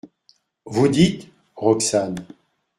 Vous 0.65 0.87
dites?… 0.87 1.29
ROXANE. 1.55 2.25